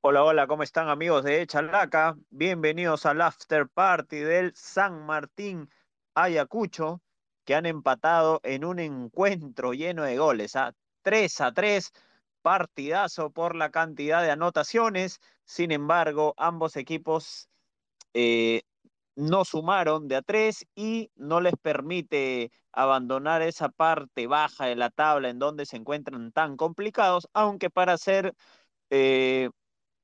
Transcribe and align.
Hola, 0.00 0.22
hola, 0.22 0.46
¿cómo 0.46 0.62
están 0.62 0.88
amigos 0.88 1.24
de 1.24 1.44
Chalaca? 1.46 2.16
Bienvenidos 2.30 3.04
al 3.04 3.20
after 3.20 3.68
party 3.68 4.18
del 4.18 4.54
San 4.54 5.04
Martín 5.04 5.68
Ayacucho, 6.14 7.02
que 7.44 7.56
han 7.56 7.66
empatado 7.66 8.40
en 8.44 8.64
un 8.64 8.78
encuentro 8.78 9.72
lleno 9.72 10.04
de 10.04 10.16
goles, 10.16 10.54
a 10.54 10.72
3 11.02 11.40
a 11.40 11.52
3, 11.52 11.92
partidazo 12.42 13.32
por 13.32 13.56
la 13.56 13.70
cantidad 13.70 14.22
de 14.22 14.30
anotaciones. 14.30 15.18
Sin 15.44 15.72
embargo, 15.72 16.32
ambos 16.36 16.76
equipos 16.76 17.48
eh, 18.14 18.62
no 19.16 19.44
sumaron 19.44 20.06
de 20.06 20.16
a 20.16 20.22
3 20.22 20.64
y 20.76 21.10
no 21.16 21.40
les 21.40 21.54
permite 21.60 22.52
abandonar 22.72 23.42
esa 23.42 23.68
parte 23.68 24.28
baja 24.28 24.66
de 24.66 24.76
la 24.76 24.90
tabla 24.90 25.28
en 25.28 25.40
donde 25.40 25.66
se 25.66 25.76
encuentran 25.76 26.30
tan 26.30 26.56
complicados, 26.56 27.28
aunque 27.32 27.68
para 27.68 27.98
ser 27.98 28.34
eh, 28.90 29.50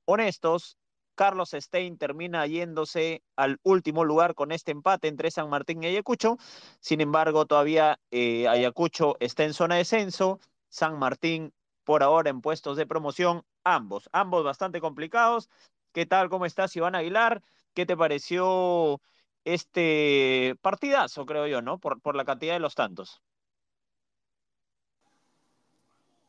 honestos, 0.05 0.77
Carlos 1.15 1.51
Stein 1.53 1.97
termina 1.97 2.45
yéndose 2.45 3.23
al 3.35 3.59
último 3.63 4.03
lugar 4.03 4.35
con 4.35 4.51
este 4.51 4.71
empate 4.71 5.07
entre 5.07 5.31
San 5.31 5.49
Martín 5.49 5.83
y 5.83 5.87
Ayacucho. 5.87 6.37
Sin 6.79 7.01
embargo, 7.01 7.45
todavía 7.45 7.99
eh, 8.11 8.47
Ayacucho 8.47 9.15
está 9.19 9.43
en 9.43 9.53
zona 9.53 9.75
de 9.75 9.79
descenso, 9.79 10.39
San 10.69 10.99
Martín 10.99 11.53
por 11.83 12.03
ahora 12.03 12.29
en 12.29 12.41
puestos 12.41 12.77
de 12.77 12.87
promoción, 12.87 13.43
ambos, 13.63 14.09
ambos 14.11 14.43
bastante 14.43 14.81
complicados. 14.81 15.49
¿Qué 15.93 16.05
tal? 16.05 16.29
¿Cómo 16.29 16.45
estás, 16.45 16.75
Iván 16.75 16.95
Aguilar? 16.95 17.41
¿Qué 17.73 17.85
te 17.85 17.95
pareció 17.95 19.01
este 19.45 20.55
partidazo, 20.61 21.25
creo 21.25 21.47
yo, 21.47 21.61
¿no? 21.61 21.79
Por, 21.79 22.01
por 22.01 22.15
la 22.15 22.25
cantidad 22.25 22.53
de 22.53 22.59
los 22.59 22.75
tantos. 22.75 23.21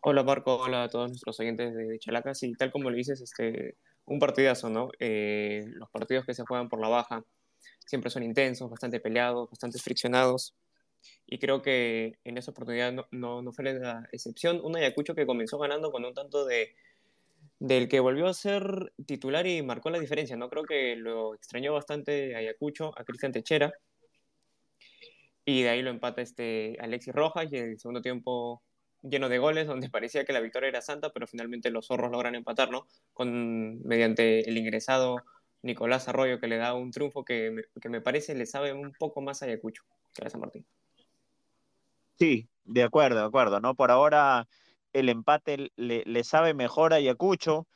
Hola 0.00 0.22
Marco, 0.22 0.56
hola 0.56 0.84
a 0.84 0.88
todos 0.88 1.08
nuestros 1.08 1.40
oyentes 1.40 1.74
de 1.74 1.98
Chalacas 1.98 2.42
y 2.44 2.52
tal 2.54 2.70
como 2.70 2.90
le 2.90 2.96
dices, 2.96 3.20
este, 3.20 3.76
un 4.04 4.18
partidazo, 4.18 4.70
¿no? 4.70 4.90
Eh, 5.00 5.64
los 5.66 5.90
partidos 5.90 6.24
que 6.24 6.34
se 6.34 6.44
juegan 6.44 6.68
por 6.68 6.80
la 6.80 6.88
baja 6.88 7.24
siempre 7.84 8.10
son 8.10 8.22
intensos, 8.22 8.70
bastante 8.70 9.00
peleados, 9.00 9.50
bastante 9.50 9.78
friccionados 9.78 10.54
y 11.26 11.38
creo 11.38 11.62
que 11.62 12.18
en 12.24 12.38
esa 12.38 12.52
oportunidad 12.52 12.92
no, 12.92 13.06
no, 13.10 13.42
no, 13.42 13.52
fue 13.52 13.64
la 13.64 14.08
excepción. 14.12 14.60
Un 14.62 14.76
Ayacucho 14.76 15.14
que 15.14 15.26
comenzó 15.26 15.58
ganando 15.58 15.90
con 15.90 16.04
un 16.04 16.14
tanto 16.14 16.44
de 16.44 16.74
del 17.58 17.88
que 17.88 18.00
volvió 18.00 18.26
a 18.26 18.34
ser 18.34 18.92
titular 19.06 19.46
y 19.46 19.62
marcó 19.62 19.88
la 19.90 19.98
diferencia, 19.98 20.36
¿no? 20.36 20.50
Creo 20.50 20.64
que 20.64 20.94
lo 20.96 21.34
extrañó 21.34 21.72
bastante 21.72 22.36
Ayacucho, 22.36 22.92
a 22.98 23.04
Cristian 23.04 23.32
Techera 23.32 23.72
y 25.44 25.62
de 25.62 25.68
ahí 25.70 25.82
lo 25.82 25.90
empata 25.90 26.22
este 26.22 26.76
Alexis 26.80 27.14
Rojas 27.14 27.50
y 27.52 27.56
en 27.56 27.70
el 27.70 27.78
segundo 27.78 28.02
tiempo 28.02 28.62
lleno 29.02 29.28
de 29.28 29.38
goles, 29.38 29.66
donde 29.66 29.90
parecía 29.90 30.24
que 30.24 30.32
la 30.32 30.40
victoria 30.40 30.68
era 30.68 30.80
santa, 30.80 31.10
pero 31.12 31.26
finalmente 31.26 31.70
los 31.70 31.86
zorros 31.86 32.10
logran 32.10 32.34
empatar, 32.34 32.70
¿no? 32.70 32.86
Con, 33.12 33.82
mediante 33.82 34.48
el 34.48 34.58
ingresado 34.58 35.18
Nicolás 35.62 36.08
Arroyo, 36.08 36.38
que 36.38 36.48
le 36.48 36.56
da 36.56 36.74
un 36.74 36.90
triunfo 36.90 37.24
que 37.24 37.50
me, 37.50 37.62
que 37.80 37.88
me 37.88 38.00
parece 38.00 38.34
le 38.34 38.46
sabe 38.46 38.72
un 38.72 38.92
poco 38.92 39.20
más 39.20 39.42
a 39.42 39.46
Ayacucho 39.46 39.84
que 40.14 40.26
a 40.26 40.30
San 40.30 40.40
Martín. 40.40 40.66
Sí, 42.18 42.48
de 42.64 42.82
acuerdo, 42.82 43.20
de 43.20 43.26
acuerdo, 43.26 43.60
¿no? 43.60 43.74
Por 43.74 43.90
ahora 43.90 44.48
el 44.92 45.08
empate 45.08 45.70
le, 45.76 46.02
le 46.04 46.24
sabe 46.24 46.54
mejor 46.54 46.92
a 46.92 46.96
Ayacucho 46.96 47.66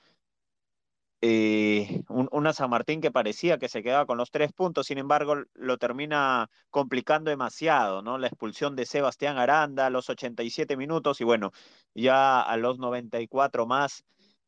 eh, 1.22 2.02
un, 2.08 2.28
una 2.32 2.52
San 2.52 2.70
Martín 2.70 3.00
que 3.00 3.10
parecía 3.10 3.58
que 3.58 3.68
se 3.68 3.82
quedaba 3.82 4.06
con 4.06 4.16
los 4.18 4.30
tres 4.30 4.52
puntos, 4.52 4.86
sin 4.86 4.98
embargo, 4.98 5.36
lo 5.54 5.78
termina 5.78 6.48
complicando 6.70 7.30
demasiado, 7.30 8.02
¿no? 8.02 8.18
La 8.18 8.28
expulsión 8.28 8.74
de 8.76 8.86
Sebastián 8.86 9.36
Aranda 9.38 9.86
a 9.86 9.90
los 9.90 10.08
87 10.08 10.76
minutos 10.76 11.20
y 11.20 11.24
bueno, 11.24 11.52
ya 11.94 12.40
a 12.40 12.56
los 12.56 12.78
94 12.78 13.66
más, 13.66 14.04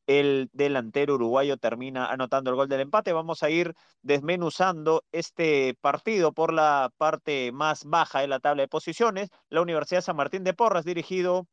el 0.06 0.50
delantero 0.52 1.14
uruguayo 1.14 1.56
termina 1.58 2.06
anotando 2.06 2.50
el 2.50 2.56
gol 2.56 2.68
del 2.68 2.80
empate. 2.80 3.12
Vamos 3.12 3.42
a 3.42 3.50
ir 3.50 3.74
desmenuzando 4.02 5.04
este 5.12 5.74
partido 5.80 6.32
por 6.32 6.52
la 6.52 6.92
parte 6.96 7.52
más 7.52 7.84
baja 7.84 8.20
de 8.20 8.28
la 8.28 8.40
tabla 8.40 8.62
de 8.62 8.68
posiciones. 8.68 9.30
La 9.48 9.62
Universidad 9.62 10.00
San 10.00 10.16
Martín 10.16 10.44
de 10.44 10.54
Porras, 10.54 10.84
dirigido 10.84 11.46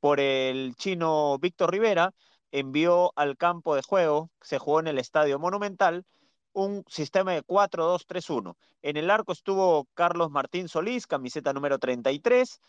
por 0.00 0.20
el 0.20 0.74
chino 0.76 1.38
Víctor 1.38 1.72
Rivera, 1.72 2.12
envió 2.52 3.12
al 3.16 3.36
campo 3.36 3.74
de 3.74 3.82
juego, 3.82 4.30
se 4.40 4.58
jugó 4.58 4.80
en 4.80 4.88
el 4.88 4.98
Estadio 4.98 5.38
Monumental, 5.38 6.04
un 6.52 6.84
sistema 6.88 7.32
de 7.32 7.42
4-2-3-1. 7.42 8.56
En 8.82 8.96
el 8.96 9.10
arco 9.10 9.32
estuvo 9.32 9.86
Carlos 9.94 10.30
Martín 10.30 10.68
Solís, 10.68 11.06
camiseta 11.06 11.52
número 11.52 11.78
33. 11.78 12.60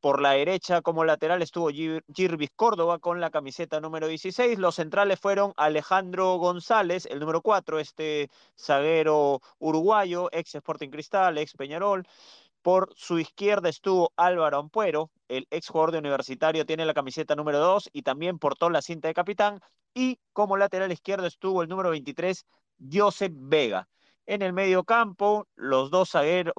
Por 0.00 0.20
la 0.20 0.32
derecha 0.32 0.82
como 0.82 1.04
lateral 1.04 1.42
estuvo 1.42 1.68
Girvis 1.68 2.50
Córdoba 2.56 2.98
con 2.98 3.20
la 3.20 3.30
camiseta 3.30 3.80
número 3.80 4.08
16. 4.08 4.58
Los 4.58 4.74
centrales 4.74 5.20
fueron 5.20 5.52
Alejandro 5.56 6.38
González, 6.38 7.06
el 7.06 7.20
número 7.20 7.40
4, 7.40 7.78
este 7.78 8.28
zaguero 8.58 9.40
uruguayo, 9.60 10.28
ex 10.32 10.56
Sporting 10.56 10.90
Cristal, 10.90 11.38
ex 11.38 11.52
Peñarol. 11.54 12.04
Por 12.62 12.92
su 12.96 13.18
izquierda 13.18 13.68
estuvo 13.68 14.12
Álvaro 14.16 14.58
Ampuero, 14.58 15.10
el 15.28 15.48
ex 15.50 15.68
jugador 15.68 15.90
de 15.90 15.98
Universitario, 15.98 16.64
tiene 16.64 16.86
la 16.86 16.94
camiseta 16.94 17.34
número 17.34 17.58
2 17.58 17.90
y 17.92 18.02
también 18.02 18.38
portó 18.38 18.70
la 18.70 18.82
cinta 18.82 19.08
de 19.08 19.14
capitán. 19.14 19.60
Y 19.94 20.20
como 20.32 20.56
lateral 20.56 20.92
izquierdo 20.92 21.26
estuvo 21.26 21.62
el 21.62 21.68
número 21.68 21.90
23, 21.90 22.46
Joseph 22.92 23.32
Vega. 23.34 23.88
En 24.26 24.42
el 24.42 24.52
medio 24.52 24.84
campo, 24.84 25.48
los 25.56 25.90
dos 25.90 26.12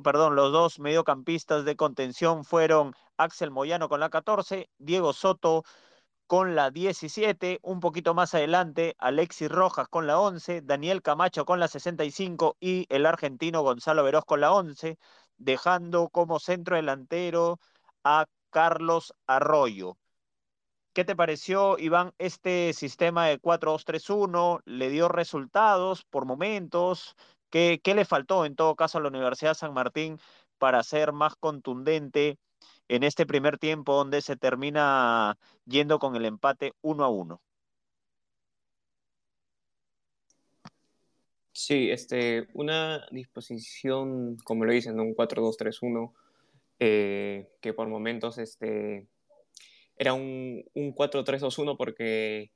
perdón, 0.03 0.35
los 0.35 0.51
dos 0.51 0.79
mediocampistas 0.79 1.63
de 1.63 1.77
contención 1.77 2.43
fueron 2.43 2.93
Axel 3.15 3.51
Moyano 3.51 3.87
con 3.87 4.01
la 4.01 4.09
14, 4.09 4.69
Diego 4.77 5.13
Soto 5.13 5.63
con 6.27 6.55
la 6.55 6.71
17, 6.71 7.59
un 7.61 7.79
poquito 7.79 8.13
más 8.13 8.33
adelante 8.33 8.95
Alexis 8.97 9.49
Rojas 9.49 9.87
con 9.87 10.07
la 10.07 10.19
11, 10.19 10.61
Daniel 10.61 11.01
Camacho 11.01 11.45
con 11.45 11.59
la 11.59 11.67
65 11.67 12.57
y 12.59 12.85
el 12.89 13.05
argentino 13.05 13.61
Gonzalo 13.61 14.03
Veroz 14.03 14.25
con 14.25 14.41
la 14.41 14.51
11 14.51 14.97
dejando 15.37 16.09
como 16.09 16.39
centro 16.39 16.75
delantero 16.75 17.59
a 18.03 18.25
Carlos 18.49 19.13
Arroyo. 19.27 19.97
¿Qué 20.93 21.03
te 21.05 21.15
pareció, 21.15 21.77
Iván, 21.79 22.13
este 22.19 22.71
sistema 22.73 23.25
de 23.27 23.39
4-2-3-1? 23.39 24.61
¿Le 24.65 24.89
dio 24.89 25.07
resultados 25.09 26.05
por 26.05 26.25
momentos? 26.25 27.15
¿Qué, 27.49 27.81
¿Qué, 27.83 27.95
le 27.95 28.05
faltó 28.05 28.45
en 28.45 28.55
todo 28.55 28.75
caso 28.75 28.99
a 28.99 29.01
la 29.01 29.07
Universidad 29.09 29.55
San 29.55 29.73
Martín 29.73 30.19
para 30.59 30.83
ser 30.83 31.11
más 31.11 31.35
contundente 31.35 32.37
en 32.87 33.03
este 33.03 33.25
primer 33.25 33.57
tiempo 33.57 33.95
donde 33.95 34.21
se 34.21 34.35
termina 34.35 35.37
yendo 35.65 35.99
con 35.99 36.15
el 36.15 36.25
empate 36.25 36.73
1 36.81 37.03
a 37.03 37.09
1? 37.09 37.41
Sí, 41.53 41.91
este, 41.91 42.47
una 42.53 43.05
disposición, 43.11 44.37
como 44.43 44.65
lo 44.65 44.73
dicen, 44.73 44.99
un 44.99 45.15
4-2-3-1, 45.15 46.11
eh, 46.79 47.47
que 47.61 47.73
por 47.73 47.87
momentos 47.87 48.39
este, 48.39 49.07
era 49.97 50.13
un, 50.13 50.65
un 50.73 50.95
4-3-2-1 50.95 51.77
porque 51.77 52.51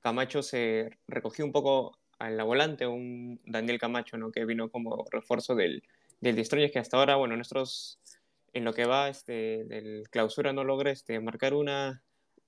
Camacho 0.00 0.42
se 0.42 0.90
recogió 1.08 1.44
un 1.44 1.50
poco 1.50 1.98
en 2.20 2.36
la 2.36 2.44
volante, 2.44 2.86
un 2.86 3.40
Daniel 3.44 3.80
Camacho, 3.80 4.16
¿no? 4.16 4.30
que 4.30 4.44
vino 4.44 4.70
como 4.70 5.04
refuerzo 5.10 5.56
del, 5.56 5.82
del 6.20 6.36
Destroyers, 6.36 6.72
que 6.72 6.78
hasta 6.78 6.98
ahora, 6.98 7.16
bueno, 7.16 7.34
nuestros, 7.34 7.98
en 8.52 8.64
lo 8.64 8.72
que 8.72 8.84
va 8.84 9.08
este, 9.08 9.64
del 9.64 10.08
clausura 10.08 10.52
no 10.52 10.62
logra 10.62 10.92
este, 10.92 11.18
marcar 11.18 11.54
una, 11.54 12.02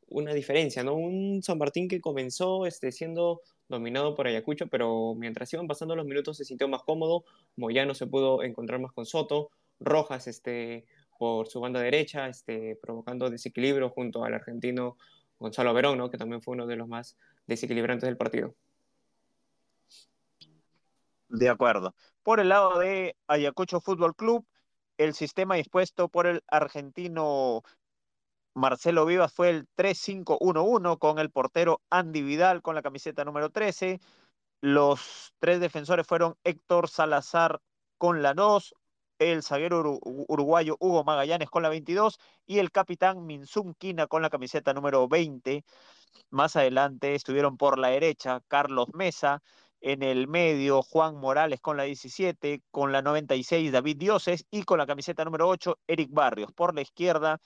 una 0.06 0.32
diferencia, 0.32 0.84
¿no? 0.84 0.94
Un 0.94 1.42
San 1.42 1.58
Martín 1.58 1.88
que 1.88 2.00
comenzó 2.00 2.66
este, 2.66 2.92
siendo 2.92 3.40
dominado 3.76 4.14
por 4.14 4.26
Ayacucho, 4.26 4.68
pero 4.68 5.14
mientras 5.14 5.52
iban 5.52 5.66
pasando 5.66 5.96
los 5.96 6.06
minutos 6.06 6.36
se 6.36 6.44
sintió 6.44 6.68
más 6.68 6.82
cómodo, 6.82 7.24
Moyano 7.56 7.94
se 7.94 8.06
pudo 8.06 8.42
encontrar 8.42 8.80
más 8.80 8.92
con 8.92 9.06
Soto, 9.06 9.50
Rojas 9.80 10.26
este, 10.28 10.86
por 11.18 11.48
su 11.48 11.60
banda 11.60 11.80
derecha, 11.80 12.28
este, 12.28 12.78
provocando 12.80 13.30
desequilibrio 13.30 13.90
junto 13.90 14.24
al 14.24 14.34
argentino 14.34 14.96
Gonzalo 15.38 15.74
Verón, 15.74 15.98
¿no? 15.98 16.10
que 16.10 16.18
también 16.18 16.42
fue 16.42 16.54
uno 16.54 16.66
de 16.66 16.76
los 16.76 16.88
más 16.88 17.16
desequilibrantes 17.46 18.06
del 18.06 18.16
partido. 18.16 18.54
De 21.28 21.48
acuerdo. 21.48 21.94
Por 22.22 22.40
el 22.40 22.50
lado 22.50 22.78
de 22.78 23.16
Ayacucho 23.26 23.80
Fútbol 23.80 24.14
Club, 24.14 24.46
el 24.98 25.14
sistema 25.14 25.56
dispuesto 25.56 26.08
por 26.08 26.26
el 26.26 26.42
argentino 26.46 27.62
Marcelo 28.54 29.06
Vivas 29.06 29.32
fue 29.32 29.50
el 29.50 29.66
3-5-1-1 29.76 30.98
con 30.98 31.18
el 31.18 31.30
portero 31.30 31.80
Andy 31.90 32.22
Vidal 32.22 32.62
con 32.62 32.74
la 32.74 32.82
camiseta 32.82 33.24
número 33.24 33.50
13. 33.50 34.00
Los 34.60 35.32
tres 35.38 35.60
defensores 35.60 36.06
fueron 36.06 36.36
Héctor 36.44 36.88
Salazar 36.88 37.60
con 37.98 38.22
la 38.22 38.34
2, 38.34 38.74
el 39.18 39.42
zaguero 39.42 39.98
uruguayo 40.02 40.76
Hugo 40.80 41.04
Magallanes 41.04 41.50
con 41.50 41.62
la 41.62 41.68
22 41.68 42.18
y 42.46 42.58
el 42.58 42.70
capitán 42.70 43.24
Minsun 43.26 43.74
Quina 43.74 44.06
con 44.06 44.22
la 44.22 44.30
camiseta 44.30 44.74
número 44.74 45.08
20. 45.08 45.64
Más 46.30 46.56
adelante 46.56 47.14
estuvieron 47.14 47.56
por 47.56 47.78
la 47.78 47.88
derecha 47.88 48.40
Carlos 48.48 48.88
Mesa, 48.92 49.42
en 49.82 50.02
el 50.02 50.28
medio 50.28 50.82
Juan 50.82 51.16
Morales 51.16 51.60
con 51.60 51.76
la 51.76 51.82
17, 51.82 52.62
con 52.70 52.92
la 52.92 53.02
96 53.02 53.72
David 53.72 53.96
Dioses 53.98 54.46
y 54.50 54.62
con 54.62 54.78
la 54.78 54.86
camiseta 54.86 55.24
número 55.24 55.48
8 55.48 55.78
Eric 55.88 56.10
Barrios. 56.12 56.52
Por 56.52 56.74
la 56.74 56.82
izquierda 56.82 57.40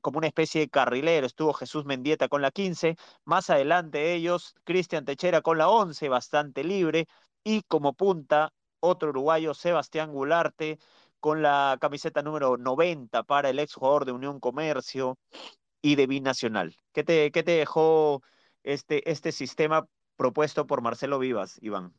como 0.00 0.18
una 0.18 0.26
especie 0.26 0.62
de 0.62 0.68
carrilero, 0.68 1.26
estuvo 1.26 1.52
Jesús 1.52 1.84
Mendieta 1.84 2.28
con 2.28 2.42
la 2.42 2.50
15, 2.50 2.96
más 3.24 3.50
adelante 3.50 4.14
ellos, 4.14 4.54
Cristian 4.64 5.04
Techera 5.04 5.42
con 5.42 5.58
la 5.58 5.68
11, 5.68 6.08
bastante 6.08 6.64
libre, 6.64 7.06
y 7.44 7.62
como 7.62 7.94
punta, 7.94 8.52
otro 8.80 9.10
uruguayo, 9.10 9.54
Sebastián 9.54 10.12
Gularte, 10.12 10.78
con 11.20 11.42
la 11.42 11.78
camiseta 11.80 12.22
número 12.22 12.56
90 12.56 13.22
para 13.24 13.50
el 13.50 13.58
exjugador 13.58 14.04
de 14.06 14.12
Unión 14.12 14.40
Comercio 14.40 15.18
y 15.82 15.96
de 15.96 16.06
Binacional. 16.06 16.76
¿Qué 16.92 17.04
te, 17.04 17.30
qué 17.30 17.42
te 17.42 17.52
dejó 17.52 18.22
este, 18.62 19.10
este 19.10 19.32
sistema 19.32 19.86
propuesto 20.16 20.66
por 20.66 20.82
Marcelo 20.82 21.18
Vivas, 21.18 21.58
Iván? 21.62 21.94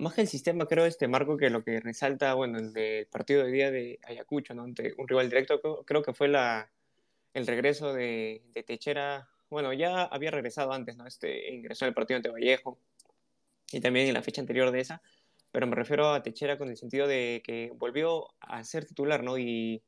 Más 0.00 0.14
que 0.14 0.22
el 0.22 0.28
sistema, 0.28 0.64
creo, 0.64 0.86
este 0.86 1.08
Marco, 1.08 1.36
que 1.36 1.50
lo 1.50 1.62
que 1.62 1.78
resalta, 1.78 2.32
bueno, 2.32 2.58
el 2.58 3.06
partido 3.08 3.44
de 3.44 3.52
día 3.52 3.70
de 3.70 3.98
Ayacucho, 4.04 4.54
¿no? 4.54 4.62
Ante 4.62 4.94
un 4.96 5.06
rival 5.06 5.28
directo, 5.28 5.84
creo 5.84 6.02
que 6.02 6.14
fue 6.14 6.26
la, 6.26 6.70
el 7.34 7.46
regreso 7.46 7.92
de, 7.92 8.42
de 8.54 8.62
Techera. 8.62 9.28
Bueno, 9.50 9.74
ya 9.74 10.04
había 10.04 10.30
regresado 10.30 10.72
antes, 10.72 10.96
¿no? 10.96 11.06
Este, 11.06 11.52
ingresó 11.52 11.84
al 11.84 11.92
partido 11.92 12.16
ante 12.16 12.30
Vallejo 12.30 12.78
y 13.70 13.80
también 13.80 14.08
en 14.08 14.14
la 14.14 14.22
fecha 14.22 14.40
anterior 14.40 14.70
de 14.70 14.80
esa, 14.80 15.02
pero 15.52 15.66
me 15.66 15.76
refiero 15.76 16.14
a 16.14 16.22
Techera 16.22 16.56
con 16.56 16.70
el 16.70 16.78
sentido 16.78 17.06
de 17.06 17.42
que 17.44 17.70
volvió 17.76 18.28
a 18.40 18.64
ser 18.64 18.86
titular, 18.86 19.22
¿no? 19.22 19.36
Y, 19.36 19.82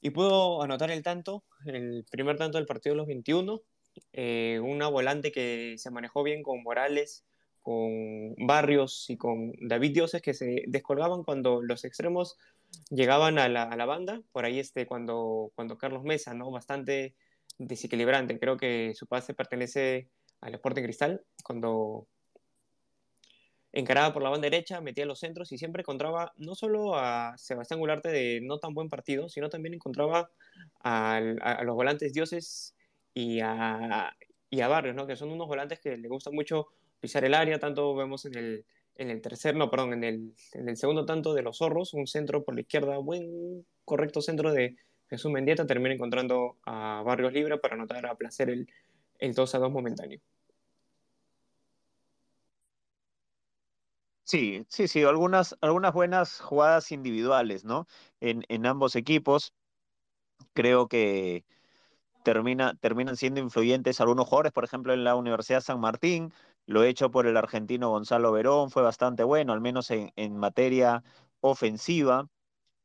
y 0.00 0.10
pudo 0.10 0.62
anotar 0.62 0.90
el 0.90 1.02
tanto, 1.02 1.44
el 1.66 2.06
primer 2.10 2.38
tanto 2.38 2.56
del 2.56 2.66
partido 2.66 2.94
de 2.94 2.98
los 2.98 3.06
21, 3.06 3.60
eh, 4.14 4.60
una 4.62 4.88
volante 4.88 5.30
que 5.30 5.74
se 5.76 5.90
manejó 5.90 6.22
bien 6.22 6.42
con 6.42 6.62
Morales, 6.62 7.26
con 7.64 8.36
Barrios 8.36 9.08
y 9.08 9.16
con 9.16 9.52
David 9.58 9.94
Dioses 9.94 10.20
que 10.20 10.34
se 10.34 10.64
descolgaban 10.66 11.24
cuando 11.24 11.62
los 11.62 11.84
extremos 11.86 12.36
llegaban 12.90 13.38
a 13.38 13.48
la, 13.48 13.86
banda, 13.86 14.20
por 14.32 14.44
ahí 14.44 14.58
este, 14.58 14.86
cuando, 14.86 15.50
cuando 15.54 15.78
Carlos 15.78 16.04
Mesa, 16.04 16.34
¿no? 16.34 16.50
Bastante 16.50 17.14
desequilibrante, 17.56 18.38
creo 18.38 18.58
que 18.58 18.92
su 18.94 19.06
pase 19.06 19.32
pertenece 19.32 20.08
al 20.42 20.54
Sporting 20.54 20.82
Cristal, 20.82 21.24
cuando 21.42 22.06
encaraba 23.72 24.12
por 24.12 24.22
la 24.22 24.28
banda 24.28 24.50
derecha, 24.50 24.82
metía 24.82 25.06
los 25.06 25.20
centros 25.20 25.50
y 25.50 25.56
siempre 25.56 25.80
encontraba 25.80 26.34
no 26.36 26.54
solo 26.54 26.96
a 26.96 27.34
Sebastián 27.38 27.80
Gularte 27.80 28.10
de 28.10 28.40
no 28.42 28.58
tan 28.58 28.74
buen 28.74 28.90
partido, 28.90 29.30
sino 29.30 29.48
también 29.48 29.72
encontraba 29.72 30.30
a, 30.80 31.18
los 31.64 31.74
volantes 31.74 32.12
dioses 32.12 32.76
y 33.14 33.40
a, 33.40 34.14
y 34.50 34.60
a 34.60 34.68
Barrios, 34.68 34.94
¿no? 34.94 35.06
que 35.06 35.16
son 35.16 35.30
unos 35.30 35.48
volantes 35.48 35.80
que 35.80 35.96
le 35.96 36.08
gusta 36.08 36.30
mucho 36.30 36.68
pisar 37.04 37.22
el 37.26 37.34
área, 37.34 37.58
tanto 37.58 37.94
vemos 37.94 38.24
en 38.24 38.34
el, 38.34 38.64
en 38.94 39.10
el 39.10 39.20
tercer, 39.20 39.54
no, 39.54 39.70
perdón, 39.70 39.92
en 39.92 40.04
el, 40.04 40.34
en 40.52 40.70
el 40.70 40.78
segundo 40.78 41.04
tanto 41.04 41.34
de 41.34 41.42
los 41.42 41.58
zorros, 41.58 41.92
un 41.92 42.06
centro 42.06 42.42
por 42.42 42.54
la 42.54 42.62
izquierda, 42.62 42.96
buen, 42.96 43.66
correcto 43.84 44.22
centro 44.22 44.54
de 44.54 44.78
Jesús 45.10 45.30
Mendieta, 45.30 45.66
termina 45.66 45.94
encontrando 45.94 46.56
a 46.64 47.02
Barrios 47.04 47.34
libre 47.34 47.58
para 47.58 47.74
anotar 47.74 48.06
a 48.06 48.14
placer 48.14 48.48
el, 48.48 48.66
el 49.18 49.34
2 49.34 49.54
a 49.54 49.58
2 49.58 49.70
momentáneo. 49.70 50.18
Sí, 54.22 54.64
sí, 54.70 54.88
sí, 54.88 55.02
algunas, 55.02 55.54
algunas 55.60 55.92
buenas 55.92 56.40
jugadas 56.40 56.90
individuales, 56.90 57.66
¿no? 57.66 57.86
En, 58.20 58.44
en 58.48 58.64
ambos 58.64 58.96
equipos. 58.96 59.52
Creo 60.54 60.88
que 60.88 61.44
termina, 62.24 62.74
terminan 62.80 63.16
siendo 63.16 63.40
influyentes 63.40 64.00
algunos 64.00 64.26
jugadores, 64.26 64.52
por 64.52 64.64
ejemplo, 64.64 64.92
en 64.92 65.04
la 65.04 65.14
Universidad 65.14 65.60
San 65.60 65.78
Martín, 65.78 66.32
lo 66.66 66.84
hecho 66.84 67.10
por 67.10 67.26
el 67.26 67.36
argentino 67.36 67.90
Gonzalo 67.90 68.32
Verón 68.32 68.70
fue 68.70 68.82
bastante 68.82 69.24
bueno, 69.24 69.52
al 69.52 69.60
menos 69.60 69.90
en, 69.90 70.12
en 70.16 70.36
materia 70.36 71.02
ofensiva. 71.40 72.28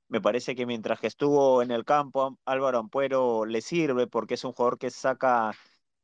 Me 0.07 0.21
parece 0.21 0.55
que 0.55 0.65
mientras 0.65 0.99
que 0.99 1.07
estuvo 1.07 1.61
en 1.61 1.71
el 1.71 1.85
campo, 1.85 2.39
Álvaro 2.45 2.79
Ampuero 2.79 3.45
le 3.45 3.61
sirve 3.61 4.07
porque 4.07 4.35
es 4.35 4.43
un 4.43 4.53
jugador 4.53 4.77
que 4.79 4.89
saca 4.91 5.53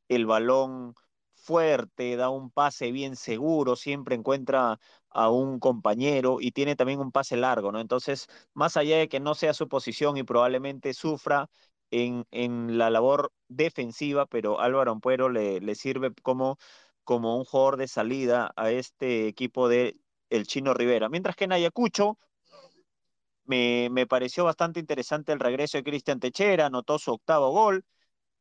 el 0.08 0.26
balón 0.26 0.94
fuerte, 1.34 2.16
da 2.16 2.30
un 2.30 2.50
pase 2.50 2.92
bien 2.92 3.16
seguro, 3.16 3.76
siempre 3.76 4.14
encuentra 4.16 4.78
a 5.10 5.30
un 5.30 5.58
compañero 5.60 6.38
y 6.40 6.52
tiene 6.52 6.76
también 6.76 7.00
un 7.00 7.12
pase 7.12 7.36
largo, 7.36 7.72
¿no? 7.72 7.80
Entonces, 7.80 8.26
más 8.54 8.76
allá 8.76 8.98
de 8.98 9.08
que 9.08 9.20
no 9.20 9.34
sea 9.34 9.54
su 9.54 9.68
posición 9.68 10.16
y 10.16 10.22
probablemente 10.24 10.94
sufra 10.94 11.48
en, 11.90 12.26
en 12.30 12.78
la 12.78 12.90
labor 12.90 13.32
defensiva, 13.48 14.26
pero 14.26 14.60
Álvaro 14.60 14.92
Ampuero 14.92 15.28
le, 15.28 15.60
le 15.60 15.74
sirve 15.74 16.12
como, 16.22 16.58
como 17.06 17.38
un 17.38 17.44
jugador 17.44 17.76
de 17.78 17.88
salida 17.88 18.52
a 18.56 18.70
este 18.72 19.28
equipo 19.28 19.68
de 19.68 19.96
el 20.28 20.46
Chino 20.46 20.74
Rivera. 20.74 21.08
Mientras 21.08 21.36
que 21.36 21.44
en 21.44 21.52
Ayacucho, 21.52 22.18
me, 23.44 23.88
me, 23.90 24.06
pareció 24.06 24.44
bastante 24.44 24.80
interesante 24.80 25.32
el 25.32 25.40
regreso 25.40 25.78
de 25.78 25.84
Cristian 25.84 26.20
Techera, 26.20 26.66
anotó 26.66 26.98
su 26.98 27.12
octavo 27.12 27.50
gol, 27.52 27.84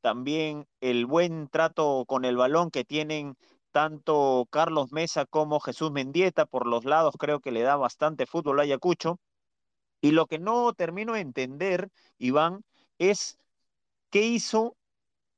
también 0.01 0.67
el 0.81 1.05
buen 1.05 1.47
trato 1.49 2.05
con 2.07 2.25
el 2.25 2.37
balón 2.37 2.71
que 2.71 2.83
tienen 2.85 3.37
tanto 3.71 4.47
Carlos 4.49 4.91
Mesa 4.91 5.25
como 5.25 5.59
Jesús 5.59 5.91
Mendieta 5.91 6.45
por 6.47 6.65
los 6.65 6.85
lados, 6.85 7.15
creo 7.19 7.41
que 7.41 7.51
le 7.51 7.61
da 7.61 7.75
bastante 7.75 8.25
fútbol 8.25 8.59
a 8.59 8.63
Ayacucho. 8.63 9.19
Y 10.01 10.11
lo 10.11 10.25
que 10.25 10.39
no 10.39 10.73
termino 10.73 11.13
de 11.13 11.21
entender, 11.21 11.89
Iván, 12.17 12.63
es 12.97 13.37
qué 14.09 14.23
hizo 14.23 14.75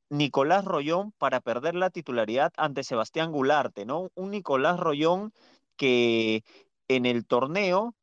Nicolás 0.10 0.66
Rollón 0.66 1.12
para 1.18 1.42
perder 1.42 1.76
la 1.76 1.90
titularidad 1.90 2.54
ante 2.58 2.84
Sebastián 2.84 3.32
Gularte, 3.32 3.86
¿no? 3.86 4.10
Un 4.16 4.32
Nicolás 4.32 4.80
Rollón 4.80 5.34
que 5.78 6.44
en 6.88 7.06
el 7.06 7.26
torneo 7.26 7.96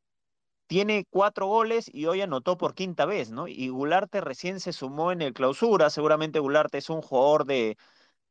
tiene 0.66 1.06
cuatro 1.10 1.46
goles 1.46 1.90
y 1.92 2.06
hoy 2.06 2.20
anotó 2.22 2.56
por 2.58 2.74
quinta 2.74 3.06
vez, 3.06 3.30
¿no? 3.30 3.48
Y 3.48 3.68
Gularte 3.68 4.20
recién 4.20 4.60
se 4.60 4.72
sumó 4.72 5.12
en 5.12 5.22
el 5.22 5.32
clausura, 5.34 5.90
seguramente 5.90 6.38
Gularte 6.40 6.78
es 6.78 6.90
un 6.90 7.02
jugador 7.02 7.44
de, 7.46 7.76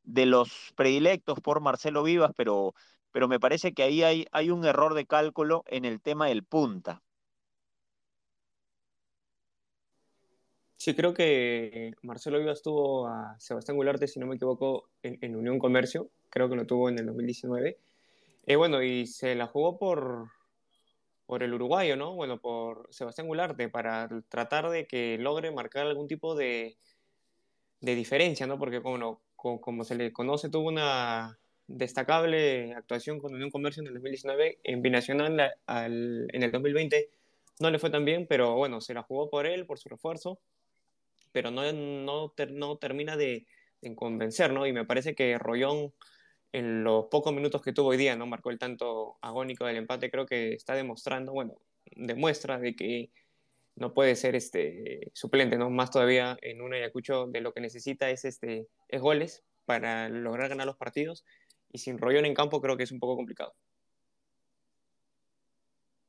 de 0.04 0.26
los 0.26 0.72
predilectos 0.76 1.40
por 1.40 1.60
Marcelo 1.60 2.02
Vivas, 2.04 2.32
pero, 2.36 2.74
pero 3.12 3.28
me 3.28 3.40
parece 3.40 3.74
que 3.74 3.84
ahí 3.84 4.02
hay, 4.04 4.26
hay 4.32 4.50
un 4.50 4.64
error 4.66 4.94
de 4.94 5.06
cálculo 5.06 5.64
en 5.66 5.84
el 5.84 6.00
tema 6.02 6.26
del 6.28 6.44
punta. 6.44 7.02
Sí, 10.84 10.94
creo 10.94 11.14
que 11.14 11.94
Marcelo 12.02 12.38
Vivas 12.38 12.60
tuvo 12.60 13.08
a 13.08 13.40
Sebastián 13.40 13.78
Gularte, 13.78 14.06
si 14.06 14.20
no 14.20 14.26
me 14.26 14.34
equivoco, 14.34 14.90
en, 15.02 15.34
Unión 15.34 15.58
Comercio, 15.58 16.10
creo 16.28 16.50
que 16.50 16.56
lo 16.56 16.66
tuvo 16.66 16.90
en 16.90 16.98
el 16.98 17.06
2019. 17.06 17.78
Eh, 18.44 18.56
bueno, 18.56 18.82
y 18.82 19.06
se 19.06 19.34
la 19.34 19.46
jugó 19.46 19.78
por, 19.78 20.28
por 21.24 21.42
el 21.42 21.54
uruguayo, 21.54 21.96
¿no? 21.96 22.14
Bueno, 22.14 22.38
por 22.38 22.86
Sebastián 22.90 23.28
Gularte, 23.28 23.70
para 23.70 24.10
tratar 24.28 24.68
de 24.68 24.86
que 24.86 25.16
logre 25.16 25.50
marcar 25.52 25.86
algún 25.86 26.06
tipo 26.06 26.34
de, 26.34 26.76
de 27.80 27.94
diferencia, 27.94 28.46
¿no? 28.46 28.58
Porque 28.58 28.82
como, 28.82 29.22
como, 29.36 29.84
se 29.84 29.94
le 29.94 30.12
conoce, 30.12 30.50
tuvo 30.50 30.68
una 30.68 31.38
destacable 31.66 32.74
actuación 32.74 33.20
con 33.20 33.32
Unión 33.32 33.50
Comercio 33.50 33.80
en 33.80 33.86
el 33.86 33.94
2019, 33.94 34.58
en 34.62 34.82
Binacional 34.82 35.54
en 35.66 36.42
el 36.42 36.52
2020 36.52 37.08
no 37.60 37.70
le 37.70 37.78
fue 37.78 37.90
tan 37.90 38.04
bien, 38.04 38.26
pero 38.26 38.54
bueno, 38.56 38.80
se 38.80 38.94
la 38.94 39.02
jugó 39.02 39.30
por 39.30 39.46
él, 39.46 39.66
por 39.66 39.78
su 39.78 39.88
refuerzo, 39.88 40.40
pero 41.34 41.50
no, 41.50 41.70
no, 41.72 42.32
no 42.52 42.76
termina 42.78 43.16
de, 43.16 43.44
convencer, 43.96 44.52
¿no? 44.52 44.66
Y 44.66 44.72
me 44.72 44.86
parece 44.86 45.14
que 45.14 45.36
Rollón 45.36 45.92
en 46.52 46.84
los 46.84 47.06
pocos 47.10 47.34
minutos 47.34 47.60
que 47.60 47.72
tuvo 47.72 47.88
hoy 47.88 47.96
día, 47.96 48.16
¿no? 48.16 48.24
Marcó 48.24 48.50
el 48.50 48.58
tanto 48.58 49.18
agónico 49.20 49.66
del 49.66 49.76
empate, 49.76 50.10
creo 50.10 50.26
que 50.26 50.54
está 50.54 50.74
demostrando, 50.74 51.32
bueno, 51.32 51.56
demuestra 51.96 52.58
de 52.58 52.76
que 52.76 53.10
no 53.74 53.92
puede 53.92 54.14
ser 54.14 54.36
este 54.36 55.10
suplente, 55.12 55.58
¿no? 55.58 55.70
Más 55.70 55.90
todavía 55.90 56.38
en 56.40 56.62
un 56.62 56.72
Ayacucho 56.72 57.26
de 57.26 57.40
lo 57.40 57.52
que 57.52 57.60
necesita 57.60 58.08
es 58.08 58.24
este 58.24 58.68
es 58.88 59.02
goles 59.02 59.42
para 59.66 60.08
lograr 60.08 60.48
ganar 60.48 60.66
los 60.66 60.76
partidos 60.76 61.24
y 61.72 61.78
sin 61.78 61.98
Rollón 61.98 62.26
en 62.26 62.34
campo 62.34 62.60
creo 62.62 62.76
que 62.76 62.84
es 62.84 62.92
un 62.92 63.00
poco 63.00 63.16
complicado. 63.16 63.54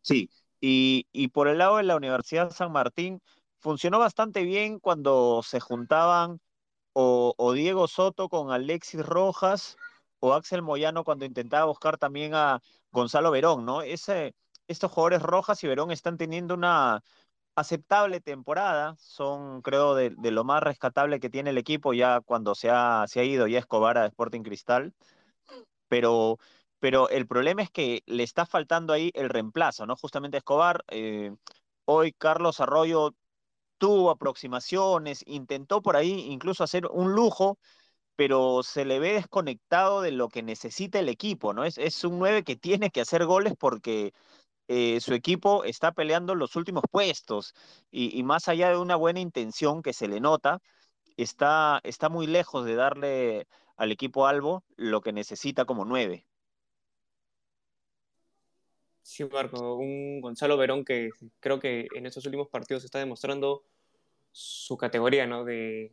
Sí, 0.03 0.29
y, 0.62 1.08
y 1.12 1.29
por 1.29 1.48
el 1.48 1.58
lado 1.58 1.77
de 1.77 1.84
la 1.84 1.96
Universidad 1.96 2.51
San 2.51 2.72
Martín 2.72 3.22
funcionó 3.59 4.00
bastante 4.00 4.43
bien 4.43 4.79
cuando 4.79 5.41
se 5.43 5.59
juntaban 5.59 6.39
o, 6.93 7.53
Diego 7.53 7.88
Soto 7.88 8.29
con 8.29 8.51
Alexis 8.51 9.05
Rojas 9.05 9.77
o 10.19 10.33
Axel 10.33 10.62
Moyano 10.62 11.03
cuando 11.03 11.25
intentaba 11.25 11.65
buscar 11.65 11.97
también 11.97 12.33
a 12.33 12.62
Gonzalo 12.91 13.31
Verón, 13.31 13.65
¿no? 13.65 13.81
Ese, 13.81 14.33
estos 14.67 14.91
jugadores 14.91 15.21
Rojas 15.21 15.63
y 15.63 15.67
Verón 15.67 15.91
están 15.91 16.17
teniendo 16.17 16.53
una 16.53 17.03
aceptable 17.55 18.21
temporada, 18.21 18.95
son 18.97 19.62
creo 19.62 19.95
de, 19.95 20.12
de, 20.17 20.31
lo 20.31 20.43
más 20.43 20.63
rescatable 20.63 21.19
que 21.19 21.29
tiene 21.29 21.51
el 21.51 21.57
equipo 21.57 21.93
ya 21.93 22.21
cuando 22.21 22.55
se 22.55 22.69
ha, 22.69 23.05
se 23.07 23.19
ha 23.21 23.24
ido 23.24 23.47
ya 23.47 23.59
Escobar 23.59 23.97
a 23.97 24.05
Sporting 24.07 24.41
Cristal, 24.43 24.93
pero, 25.88 26.38
pero 26.79 27.09
el 27.09 27.27
problema 27.27 27.62
es 27.62 27.71
que 27.71 28.03
le 28.05 28.24
está 28.24 28.45
faltando 28.45 28.93
ahí 28.93 29.12
el 29.15 29.29
reemplazo, 29.29 29.85
¿no? 29.85 29.95
Justamente 29.95 30.38
Escobar, 30.38 30.83
eh, 30.89 31.33
hoy 31.85 32.13
Carlos 32.13 32.59
Arroyo 32.59 33.13
tuvo 33.77 34.12
aproximaciones, 34.12 35.24
intentó 35.27 35.82
por 35.82 35.96
ahí 35.96 36.12
incluso 36.32 36.63
hacer 36.63 36.88
un 36.88 37.13
lujo, 37.13 37.58
pero 38.15 38.63
se 38.63 38.86
le 38.86 39.00
ve 39.00 39.13
desconectado 39.13 40.01
de 40.01 40.12
lo 40.12 40.29
que 40.29 40.44
necesita 40.44 41.00
el 41.00 41.10
equipo, 41.10 41.53
¿no? 41.53 41.65
Es, 41.65 41.77
es 41.77 42.03
un 42.03 42.20
9 42.20 42.44
que 42.44 42.55
tiene 42.55 42.89
que 42.91 43.01
hacer 43.01 43.25
goles 43.25 43.53
porque 43.60 44.13
eh, 44.67 45.00
su 45.01 45.13
equipo 45.13 45.63
está 45.65 45.91
peleando 45.94 46.36
los 46.36 46.55
últimos 46.55 46.84
puestos 46.91 47.53
y, 47.91 48.17
y, 48.17 48.24
más 48.24 48.48
allá 48.48 48.70
de 48.70 48.77
una 48.77 48.96
buena 48.96 49.20
intención 49.20 49.82
que 49.84 49.94
se 49.94 50.08
le 50.08 50.20
nota, 50.22 50.62
está, 51.17 51.82
está 51.84 52.10
muy 52.10 52.27
lejos 52.27 52.65
de 52.65 52.75
darle 52.75 53.48
al 53.77 53.91
equipo 53.91 54.27
Albo 54.27 54.63
lo 54.77 55.01
que 55.01 55.13
necesita 55.13 55.65
como 55.65 55.86
nueve. 55.86 56.25
Sí, 59.05 59.24
Marco, 59.24 59.75
un 59.75 60.19
Gonzalo 60.19 60.57
Verón 60.57 60.83
que 60.83 61.12
creo 61.39 61.59
que 61.59 61.88
en 61.93 62.07
estos 62.07 62.25
últimos 62.25 62.50
partidos 62.50 62.83
está 62.83 62.97
demostrando 62.97 63.63
su 64.31 64.77
categoría, 64.77 65.27
¿no? 65.27 65.45
De, 65.45 65.91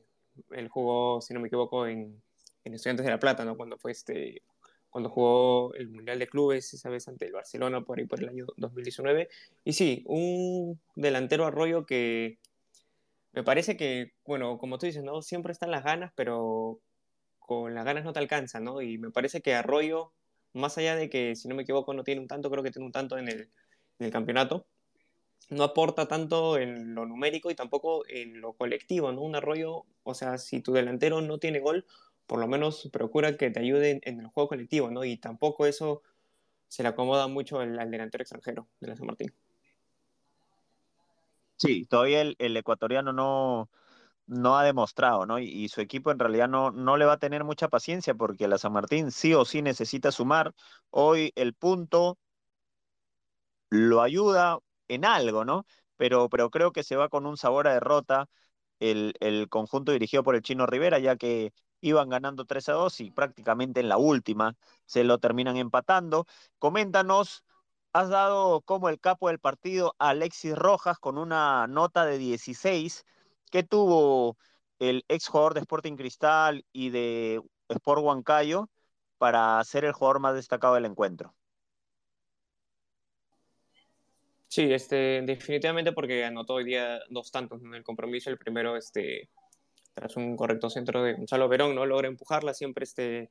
él 0.50 0.68
jugó, 0.68 1.20
si 1.20 1.34
no 1.34 1.40
me 1.40 1.48
equivoco, 1.48 1.86
en, 1.86 2.22
en 2.64 2.74
Estudiantes 2.74 3.04
de 3.04 3.12
La 3.12 3.20
Plata, 3.20 3.44
¿no? 3.44 3.54
Cuando 3.54 3.76
fue 3.76 3.92
este, 3.92 4.40
cuando 4.88 5.10
jugó 5.10 5.74
el 5.74 5.90
Mundial 5.90 6.18
de 6.20 6.26
Clubes, 6.26 6.72
esa 6.72 6.88
vez 6.88 7.06
ante 7.06 7.26
el 7.26 7.32
Barcelona, 7.32 7.82
por 7.82 7.98
ahí 7.98 8.06
por 8.06 8.22
el 8.22 8.30
año 8.30 8.46
2019. 8.56 9.28
Y 9.62 9.74
sí, 9.74 10.02
un 10.06 10.80
delantero 10.96 11.44
arroyo 11.44 11.84
que 11.84 12.38
me 13.32 13.44
parece 13.44 13.76
que, 13.76 14.14
bueno, 14.24 14.56
como 14.56 14.78
tú 14.78 14.86
dices, 14.86 15.04
¿no? 15.04 15.20
Siempre 15.20 15.52
están 15.52 15.70
las 15.70 15.84
ganas, 15.84 16.12
pero 16.14 16.80
con 17.40 17.74
las 17.74 17.84
ganas 17.84 18.04
no 18.04 18.14
te 18.14 18.20
alcanza, 18.20 18.58
¿no? 18.58 18.80
Y 18.80 18.96
me 18.96 19.10
parece 19.10 19.42
que 19.42 19.52
Arroyo 19.54 20.12
más 20.52 20.78
allá 20.78 20.96
de 20.96 21.08
que, 21.08 21.36
si 21.36 21.48
no 21.48 21.54
me 21.54 21.62
equivoco, 21.62 21.94
no 21.94 22.04
tiene 22.04 22.20
un 22.20 22.28
tanto, 22.28 22.50
creo 22.50 22.62
que 22.62 22.70
tiene 22.70 22.86
un 22.86 22.92
tanto 22.92 23.18
en 23.18 23.28
el, 23.28 23.40
en 23.98 24.06
el 24.06 24.10
campeonato, 24.10 24.66
no 25.50 25.64
aporta 25.64 26.06
tanto 26.06 26.58
en 26.58 26.94
lo 26.94 27.06
numérico 27.06 27.50
y 27.50 27.54
tampoco 27.54 28.04
en 28.08 28.40
lo 28.40 28.54
colectivo, 28.54 29.12
¿no? 29.12 29.22
Un 29.22 29.36
arroyo, 29.36 29.84
o 30.02 30.14
sea, 30.14 30.38
si 30.38 30.60
tu 30.60 30.72
delantero 30.72 31.20
no 31.20 31.38
tiene 31.38 31.60
gol, 31.60 31.84
por 32.26 32.38
lo 32.38 32.46
menos 32.46 32.88
procura 32.92 33.36
que 33.36 33.50
te 33.50 33.60
ayude 33.60 34.00
en, 34.02 34.20
el 34.20 34.26
juego 34.28 34.48
colectivo, 34.48 34.90
¿no? 34.90 35.04
Y 35.04 35.16
tampoco 35.16 35.66
eso 35.66 36.02
se 36.68 36.82
le 36.82 36.88
acomoda 36.88 37.26
mucho 37.28 37.60
al, 37.60 37.90
delantero 37.90 38.22
extranjero 38.22 38.68
de 38.80 38.88
la 38.88 38.96
San 38.96 39.06
Martín. 39.06 39.32
Sí, 41.56 41.84
todavía 41.84 42.22
el, 42.22 42.34
el 42.38 42.56
ecuatoriano 42.56 43.12
no, 43.12 43.68
no 44.26 44.56
ha 44.58 44.64
demostrado, 44.64 45.26
¿no? 45.26 45.38
Y, 45.38 45.68
su 45.68 45.80
equipo 45.80 46.10
en 46.10 46.18
realidad 46.18 46.48
no, 46.48 46.70
no 46.70 46.96
le 46.96 47.04
va 47.04 47.14
a 47.14 47.18
tener 47.18 47.44
mucha 47.44 47.68
paciencia 47.68 48.14
porque 48.14 48.48
la 48.48 48.58
San 48.58 48.72
Martín 48.72 49.10
sí 49.10 49.34
o 49.34 49.44
sí 49.44 49.62
necesita 49.62 50.12
sumar. 50.12 50.54
Hoy 50.90 51.32
el 51.36 51.54
punto 51.54 52.18
lo 53.70 54.02
ayuda 54.02 54.58
en 54.88 55.04
algo, 55.04 55.44
¿no? 55.44 55.66
Pero, 55.96 56.28
pero 56.28 56.50
creo 56.50 56.72
que 56.72 56.82
se 56.84 56.96
va 56.96 57.08
con 57.08 57.26
un 57.26 57.36
sabor 57.36 57.68
a 57.68 57.74
derrota 57.74 58.28
el, 58.80 59.14
el 59.20 59.48
conjunto 59.48 59.92
dirigido 59.92 60.22
por 60.24 60.34
el 60.34 60.42
Chino 60.42 60.66
Rivera, 60.66 60.98
ya 60.98 61.16
que 61.16 61.52
iban 61.80 62.08
ganando 62.08 62.44
3 62.46 62.68
a 62.70 62.72
2 62.74 63.00
y 63.00 63.10
prácticamente 63.10 63.80
en 63.80 63.88
la 63.88 63.98
última 63.98 64.56
se 64.86 65.04
lo 65.04 65.18
terminan 65.18 65.56
empatando. 65.56 66.26
Coméntanos, 66.58 67.44
has 67.92 68.08
dado 68.08 68.62
como 68.62 68.88
el 68.88 69.00
capo 69.00 69.28
del 69.28 69.38
partido 69.38 69.94
a 69.98 70.10
Alexis 70.10 70.54
Rojas 70.56 70.98
con 70.98 71.18
una 71.18 71.66
nota 71.66 72.06
de 72.06 72.18
16 72.18 73.04
¿Qué 73.52 73.62
tuvo 73.62 74.38
el 74.78 75.04
ex 75.08 75.28
jugador 75.28 75.52
de 75.52 75.60
Sporting 75.60 75.96
Cristal 75.96 76.64
y 76.72 76.88
de 76.88 77.42
Sport 77.68 78.02
Huancayo 78.02 78.70
para 79.18 79.62
ser 79.62 79.84
el 79.84 79.92
jugador 79.92 80.20
más 80.20 80.34
destacado 80.34 80.74
del 80.74 80.86
encuentro? 80.86 81.34
Sí, 84.48 84.72
este, 84.72 85.20
definitivamente 85.20 85.92
porque 85.92 86.24
anotó 86.24 86.54
hoy 86.54 86.64
día 86.64 87.00
dos 87.10 87.30
tantos 87.30 87.62
en 87.62 87.74
el 87.74 87.84
compromiso. 87.84 88.30
El 88.30 88.38
primero, 88.38 88.74
este, 88.74 89.28
tras 89.92 90.16
un 90.16 90.34
correcto 90.34 90.70
centro 90.70 91.02
de 91.02 91.12
Gonzalo 91.12 91.46
Verón, 91.46 91.74
no 91.74 91.84
logra 91.84 92.08
empujarla. 92.08 92.54
Siempre 92.54 92.84
este, 92.84 93.30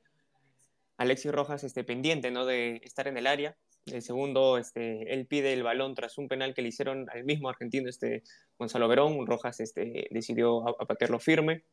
Alexis 0.98 1.32
Rojas 1.32 1.64
este, 1.64 1.82
pendiente 1.82 2.30
¿no? 2.30 2.46
de 2.46 2.80
estar 2.84 3.08
en 3.08 3.16
el 3.16 3.26
área. 3.26 3.56
El 3.86 4.02
segundo, 4.02 4.58
este, 4.58 5.12
él 5.12 5.26
pide 5.26 5.52
el 5.52 5.64
balón 5.64 5.94
tras 5.94 6.16
un 6.16 6.28
penal 6.28 6.54
que 6.54 6.62
le 6.62 6.68
hicieron 6.68 7.08
al 7.10 7.24
mismo 7.24 7.48
argentino, 7.48 7.88
este, 7.88 8.22
Gonzalo 8.58 8.86
Verón. 8.86 9.26
Rojas 9.26 9.60
este, 9.60 10.06
decidió 10.10 10.68
apatearlo 10.80 11.18
firme, 11.18 11.64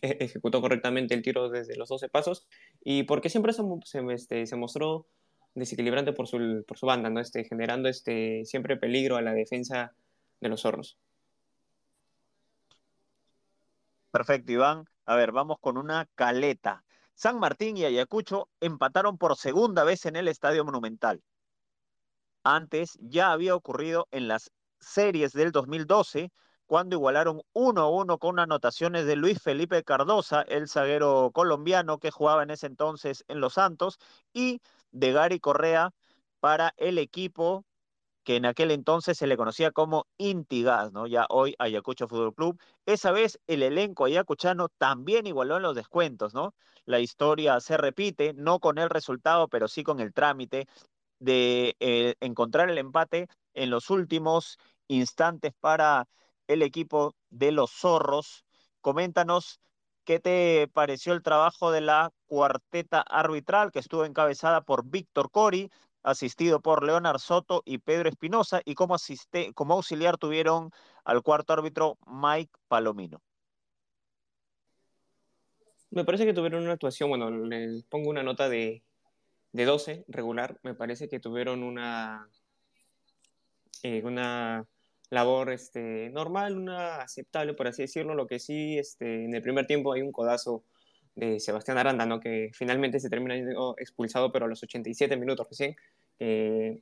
e 0.00 0.16
ejecutó 0.20 0.60
correctamente 0.60 1.14
el 1.14 1.22
tiro 1.22 1.48
desde 1.48 1.76
los 1.76 1.88
12 1.88 2.08
pasos 2.08 2.46
y 2.82 3.02
porque 3.04 3.28
siempre 3.28 3.52
se, 3.52 3.62
se, 3.84 4.00
este, 4.12 4.46
se 4.46 4.56
mostró 4.56 5.06
desequilibrante 5.54 6.12
por 6.12 6.26
su, 6.26 6.64
por 6.66 6.78
su 6.78 6.86
banda, 6.86 7.10
¿no? 7.10 7.20
este, 7.20 7.44
generando 7.44 7.88
este, 7.88 8.44
siempre 8.44 8.76
peligro 8.76 9.16
a 9.16 9.22
la 9.22 9.34
defensa 9.34 9.92
de 10.40 10.48
los 10.48 10.62
zorros. 10.62 10.96
Perfecto, 14.10 14.52
Iván. 14.52 14.86
A 15.04 15.16
ver, 15.16 15.32
vamos 15.32 15.58
con 15.60 15.78
una 15.78 16.08
caleta. 16.14 16.84
San 17.22 17.38
Martín 17.38 17.76
y 17.76 17.84
Ayacucho 17.84 18.48
empataron 18.58 19.16
por 19.16 19.36
segunda 19.36 19.84
vez 19.84 20.06
en 20.06 20.16
el 20.16 20.26
Estadio 20.26 20.64
Monumental. 20.64 21.22
Antes 22.42 22.98
ya 23.00 23.30
había 23.30 23.54
ocurrido 23.54 24.08
en 24.10 24.26
las 24.26 24.50
series 24.80 25.32
del 25.32 25.52
2012, 25.52 26.32
cuando 26.66 26.96
igualaron 26.96 27.42
1-1 27.52 28.18
con 28.18 28.40
anotaciones 28.40 29.06
de 29.06 29.14
Luis 29.14 29.40
Felipe 29.40 29.84
Cardosa, 29.84 30.42
el 30.42 30.68
zaguero 30.68 31.30
colombiano 31.32 31.98
que 31.98 32.10
jugaba 32.10 32.42
en 32.42 32.50
ese 32.50 32.66
entonces 32.66 33.24
en 33.28 33.38
Los 33.38 33.52
Santos, 33.52 34.00
y 34.32 34.60
de 34.90 35.12
Gary 35.12 35.38
Correa 35.38 35.92
para 36.40 36.74
el 36.76 36.98
equipo 36.98 37.64
que 38.24 38.36
en 38.36 38.46
aquel 38.46 38.70
entonces 38.70 39.18
se 39.18 39.26
le 39.26 39.36
conocía 39.36 39.72
como 39.72 40.06
Intigas, 40.18 40.92
¿no? 40.92 41.06
Ya 41.06 41.26
hoy 41.28 41.54
Ayacucho 41.58 42.08
Fútbol 42.08 42.34
Club. 42.34 42.60
Esa 42.86 43.10
vez 43.12 43.40
el 43.46 43.62
elenco 43.62 44.04
ayacuchano 44.04 44.68
también 44.68 45.26
igualó 45.26 45.56
en 45.56 45.62
los 45.62 45.74
descuentos, 45.74 46.34
¿no? 46.34 46.54
La 46.84 47.00
historia 47.00 47.60
se 47.60 47.76
repite, 47.76 48.32
no 48.34 48.60
con 48.60 48.78
el 48.78 48.90
resultado, 48.90 49.48
pero 49.48 49.68
sí 49.68 49.82
con 49.82 50.00
el 50.00 50.12
trámite 50.12 50.66
de 51.18 51.76
eh, 51.80 52.14
encontrar 52.20 52.70
el 52.70 52.78
empate 52.78 53.28
en 53.54 53.70
los 53.70 53.90
últimos 53.90 54.58
instantes 54.88 55.52
para 55.60 56.08
el 56.48 56.62
equipo 56.62 57.14
de 57.30 57.52
los 57.52 57.70
zorros. 57.70 58.44
Coméntanos 58.80 59.60
qué 60.04 60.18
te 60.20 60.68
pareció 60.72 61.12
el 61.12 61.22
trabajo 61.22 61.70
de 61.70 61.80
la 61.80 62.12
cuarteta 62.26 63.00
arbitral 63.02 63.70
que 63.72 63.78
estuvo 63.78 64.04
encabezada 64.04 64.62
por 64.62 64.84
Víctor 64.84 65.30
Cori, 65.30 65.70
asistido 66.02 66.60
por 66.60 66.84
Leonard 66.84 67.18
Soto 67.18 67.62
y 67.64 67.78
Pedro 67.78 68.08
Espinosa, 68.08 68.60
y 68.64 68.74
como, 68.74 68.94
asiste, 68.94 69.52
como 69.54 69.74
auxiliar 69.74 70.18
tuvieron 70.18 70.70
al 71.04 71.22
cuarto 71.22 71.52
árbitro 71.52 71.98
Mike 72.06 72.52
Palomino. 72.68 73.20
Me 75.90 76.04
parece 76.04 76.24
que 76.24 76.32
tuvieron 76.32 76.62
una 76.62 76.72
actuación, 76.72 77.10
bueno, 77.10 77.30
les 77.30 77.84
pongo 77.84 78.08
una 78.08 78.22
nota 78.22 78.48
de, 78.48 78.82
de 79.52 79.64
12 79.64 80.04
regular, 80.08 80.58
me 80.62 80.74
parece 80.74 81.08
que 81.08 81.20
tuvieron 81.20 81.62
una, 81.62 82.28
eh, 83.82 84.02
una 84.02 84.66
labor 85.10 85.50
este, 85.50 86.08
normal, 86.08 86.56
una 86.56 86.96
aceptable, 87.02 87.52
por 87.52 87.68
así 87.68 87.82
decirlo, 87.82 88.14
lo 88.14 88.26
que 88.26 88.38
sí, 88.38 88.78
este, 88.78 89.26
en 89.26 89.34
el 89.34 89.42
primer 89.42 89.66
tiempo 89.66 89.92
hay 89.92 90.00
un 90.00 90.12
codazo 90.12 90.64
de 91.14 91.40
Sebastián 91.40 91.78
Aranda, 91.78 92.06
¿no? 92.06 92.20
que 92.20 92.50
finalmente 92.54 93.00
se 93.00 93.10
termina 93.10 93.36
expulsado, 93.78 94.32
pero 94.32 94.46
a 94.46 94.48
los 94.48 94.62
87 94.62 95.16
minutos 95.16 95.46
recién, 95.48 95.76
eh, 96.18 96.80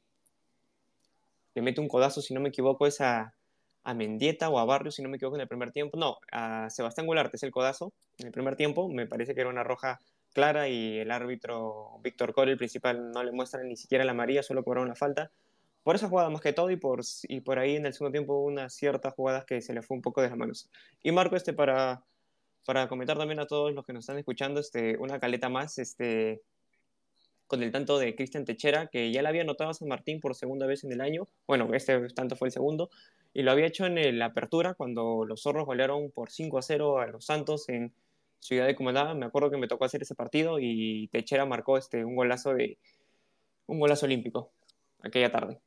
le 1.55 1.63
mete 1.63 1.81
un 1.81 1.89
codazo, 1.89 2.23
si 2.23 2.35
no 2.35 2.41
me 2.41 2.51
equivoco, 2.51 2.87
es 2.87 3.01
a, 3.01 3.35
a, 3.83 3.95
Mendieta 3.95 4.49
o 4.49 4.59
a 4.59 4.65
Barrio, 4.65 4.93
si 4.93 5.03
no 5.03 5.09
me 5.09 5.17
equivoco, 5.17 5.37
en 5.37 5.43
el 5.43 5.49
primer 5.49 5.73
tiempo. 5.73 5.99
No, 5.99 6.19
a 6.31 6.71
Sebastián 6.71 7.07
Gularte 7.07 7.37
es 7.37 7.43
el 7.43 7.51
codazo 7.51 7.93
en 8.19 8.27
el 8.27 8.33
primer 8.33 8.57
tiempo. 8.57 8.89
Me 8.89 9.07
parece 9.07 9.35
que 9.35 9.41
era 9.41 9.51
una 9.51 9.65
roja 9.65 9.99
clara 10.33 10.69
y 10.69 10.99
el 10.99 11.11
árbitro 11.11 11.99
Víctor 12.03 12.33
Core, 12.33 12.53
el 12.53 12.59
principal, 12.59 13.11
no 13.11 13.23
le 13.23 13.33
muestra 13.33 13.63
ni 13.63 13.77
siquiera 13.77 14.05
la 14.05 14.13
amarilla, 14.13 14.43
solo 14.43 14.63
cobraron 14.63 14.89
la 14.89 14.95
falta. 14.95 15.31
Por 15.83 15.97
esa 15.97 16.09
jugada 16.09 16.31
más 16.31 16.43
que 16.43 16.53
todo 16.53 16.71
y 16.71 16.77
por, 16.77 17.01
y 17.25 17.41
por 17.41 17.59
ahí 17.59 17.77
en 17.77 17.87
el 17.87 17.95
segundo 17.95 18.13
tiempo 18.13 18.39
unas 18.39 18.75
ciertas 18.75 19.15
jugadas 19.15 19.45
que 19.45 19.61
se 19.63 19.73
le 19.73 19.83
fue 19.83 19.97
un 19.97 20.03
poco 20.03 20.21
de 20.21 20.29
las 20.29 20.37
manos. 20.37 20.71
Y 21.03 21.11
Marco, 21.11 21.37
este 21.37 21.53
para 21.53 22.05
para 22.65 22.89
comentar 22.89 23.19
también 23.19 23.41
a 23.41 23.47
todos 23.47 23.73
los 23.75 23.85
que 23.85 23.93
nos 23.93 24.03
están 24.03 24.19
escuchando, 24.19 24.61
este, 24.61 24.97
una 24.99 25.19
caleta 25.19 25.49
más, 25.49 25.79
este, 25.79 26.43
con 27.47 27.63
el 27.63 27.73
tanto 27.73 27.99
de 27.99 28.15
Cristian 28.15 28.45
Techera, 28.45 28.87
que 28.87 29.13
ya 29.13 29.23
le 29.23 29.29
había 29.29 29.43
anotado 29.43 29.71
a 29.71 29.75
San 29.75 29.89
Martín 29.89 30.21
por 30.21 30.35
segunda 30.35 30.67
vez 30.67 30.85
en 30.85 30.93
el 30.93 31.01
año, 31.01 31.27
bueno, 31.47 31.73
este 31.75 32.09
tanto 32.11 32.37
fue 32.37 32.49
el 32.49 32.53
segundo, 32.53 32.91
y 33.33 33.43
lo 33.43 33.51
había 33.51 33.67
hecho 33.67 33.87
en 33.87 34.19
la 34.19 34.27
apertura 34.27 34.75
cuando 34.75 35.25
los 35.25 35.43
zorros 35.43 35.67
golearon 35.67 36.11
por 36.11 36.31
5 36.31 36.59
a 36.59 36.63
0 36.63 36.99
a 36.99 37.07
los 37.07 37.25
Santos 37.25 37.69
en 37.69 37.93
Ciudad 38.41 38.67
de 38.67 38.75
Comandada, 38.75 39.15
me 39.15 39.27
acuerdo 39.27 39.51
que 39.51 39.57
me 39.57 39.69
tocó 39.69 39.85
hacer 39.85 40.03
ese 40.03 40.15
partido 40.15 40.59
y 40.61 41.09
Techera 41.09 41.45
marcó 41.45 41.77
este, 41.77 42.05
un 42.05 42.17
golazo 42.17 42.55
de 42.55 42.79
un 43.67 43.79
golazo 43.79 44.07
olímpico 44.07 44.51
aquella 45.03 45.31
tarde. 45.31 45.61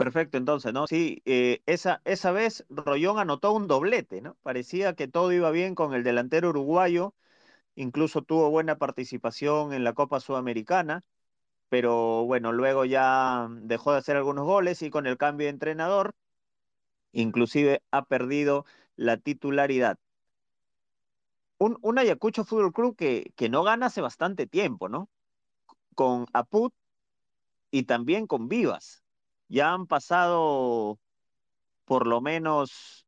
Perfecto, 0.00 0.38
entonces, 0.38 0.72
¿no? 0.72 0.86
Sí, 0.86 1.20
eh, 1.26 1.62
esa, 1.66 2.00
esa 2.06 2.32
vez 2.32 2.64
Rollón 2.70 3.18
anotó 3.18 3.52
un 3.52 3.66
doblete, 3.68 4.22
¿no? 4.22 4.34
Parecía 4.42 4.94
que 4.94 5.08
todo 5.08 5.30
iba 5.30 5.50
bien 5.50 5.74
con 5.74 5.92
el 5.92 6.02
delantero 6.02 6.48
uruguayo, 6.48 7.14
incluso 7.76 8.22
tuvo 8.22 8.50
buena 8.50 8.78
participación 8.78 9.72
en 9.74 9.84
la 9.84 9.94
Copa 9.94 10.20
Sudamericana, 10.20 11.04
pero 11.68 12.24
bueno, 12.26 12.52
luego 12.52 12.84
ya 12.86 13.48
dejó 13.62 13.92
de 13.92 13.98
hacer 13.98 14.16
algunos 14.16 14.46
goles 14.46 14.82
y 14.82 14.90
con 14.90 15.06
el 15.06 15.18
cambio 15.18 15.46
de 15.46 15.52
entrenador, 15.52 16.14
inclusive 17.12 17.82
ha 17.92 18.04
perdido 18.04 18.64
la 18.96 19.18
titularidad. 19.18 19.98
Un, 21.58 21.78
un 21.82 21.98
Ayacucho 21.98 22.44
Fútbol 22.44 22.72
Club 22.72 22.96
que, 22.96 23.32
que 23.36 23.48
no 23.48 23.62
gana 23.62 23.86
hace 23.86 24.00
bastante 24.00 24.46
tiempo, 24.48 24.88
¿no? 24.88 25.08
Con 25.94 26.26
Aput 26.34 26.74
y 27.72 27.84
también 27.84 28.26
con 28.28 28.48
Vivas. 28.48 29.02
Ya 29.50 29.74
han 29.74 29.88
pasado 29.88 31.00
por 31.84 32.06
lo 32.06 32.20
menos 32.20 33.04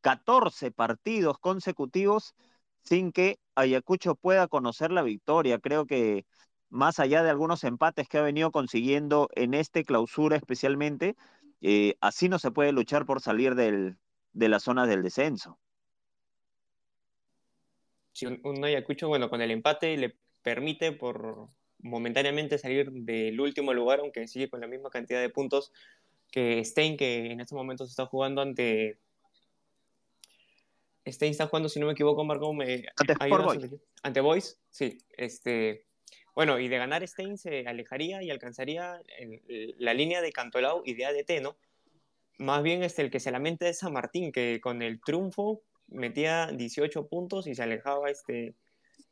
14 0.00 0.70
partidos 0.70 1.38
consecutivos 1.40 2.34
sin 2.82 3.10
que 3.10 3.40
Ayacucho 3.56 4.14
pueda 4.14 4.46
conocer 4.46 4.92
la 4.92 5.02
victoria. 5.02 5.58
Creo 5.58 5.84
que 5.86 6.24
más 6.70 7.00
allá 7.00 7.24
de 7.24 7.30
algunos 7.30 7.64
empates 7.64 8.08
que 8.08 8.18
ha 8.18 8.22
venido 8.22 8.52
consiguiendo 8.52 9.28
en 9.34 9.54
este 9.54 9.84
clausura 9.84 10.36
especialmente, 10.36 11.16
eh, 11.60 11.96
así 12.00 12.28
no 12.28 12.38
se 12.38 12.52
puede 12.52 12.70
luchar 12.70 13.04
por 13.04 13.20
salir 13.20 13.56
de 13.56 14.48
la 14.48 14.60
zona 14.60 14.86
del 14.86 15.02
descenso. 15.02 15.58
Si 18.12 18.26
un 18.26 18.64
Ayacucho, 18.64 19.08
bueno, 19.08 19.28
con 19.28 19.40
el 19.40 19.50
empate 19.50 19.96
le 19.96 20.16
permite 20.42 20.92
por 20.92 21.48
momentáneamente 21.82 22.58
salir 22.58 22.90
del 22.90 23.38
último 23.40 23.74
lugar, 23.74 24.00
aunque 24.00 24.26
sigue 24.28 24.48
con 24.48 24.60
la 24.60 24.66
misma 24.66 24.90
cantidad 24.90 25.20
de 25.20 25.28
puntos 25.28 25.72
que 26.30 26.64
Stein, 26.64 26.96
que 26.96 27.32
en 27.32 27.40
estos 27.40 27.56
momentos 27.56 27.90
está 27.90 28.06
jugando 28.06 28.40
ante 28.40 28.98
Stein 31.06 31.32
está 31.32 31.46
jugando, 31.46 31.68
si 31.68 31.80
no 31.80 31.86
me 31.86 31.92
equivoco, 31.92 32.24
Marco, 32.24 32.52
me, 32.52 32.84
ante, 32.96 33.14
ante 34.02 34.20
Boys, 34.20 34.60
sí, 34.70 34.98
este, 35.16 35.84
bueno, 36.34 36.58
y 36.58 36.68
de 36.68 36.78
ganar 36.78 37.06
Stein 37.06 37.36
se 37.38 37.66
alejaría 37.66 38.22
y 38.22 38.30
alcanzaría 38.30 39.00
la 39.78 39.94
línea 39.94 40.20
de 40.20 40.32
Cantolao 40.32 40.82
y 40.84 40.94
de 40.94 41.06
ADT, 41.06 41.42
¿no? 41.42 41.56
Más 42.38 42.62
bien 42.62 42.82
este, 42.82 43.02
el 43.02 43.10
que 43.10 43.20
se 43.20 43.30
lamenta 43.30 43.68
es 43.68 43.78
San 43.78 43.92
Martín, 43.92 44.32
que 44.32 44.60
con 44.60 44.82
el 44.82 45.00
triunfo 45.00 45.62
metía 45.88 46.46
18 46.46 47.08
puntos 47.08 47.46
y 47.46 47.54
se 47.54 47.62
alejaba 47.62 48.10
este, 48.10 48.54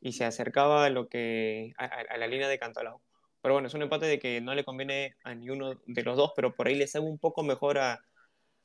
y 0.01 0.13
se 0.13 0.25
acercaba 0.25 0.85
a, 0.85 0.89
lo 0.89 1.07
que, 1.07 1.73
a, 1.77 2.17
la 2.17 2.27
línea 2.27 2.49
de 2.49 2.59
Cantolao. 2.59 3.01
Pero 3.41 3.53
bueno, 3.53 3.67
es 3.67 3.73
un 3.73 3.83
empate 3.83 4.07
de 4.07 4.19
que 4.19 4.41
no 4.41 4.53
le 4.53 4.65
conviene 4.65 5.15
a 5.23 5.33
ninguno 5.33 5.79
de 5.85 6.03
los 6.03 6.17
dos, 6.17 6.31
pero 6.35 6.53
por 6.53 6.67
ahí 6.67 6.75
le 6.75 6.87
sabe 6.87 7.05
un 7.05 7.19
poco 7.19 7.43
mejor 7.43 7.77
a, 7.77 8.03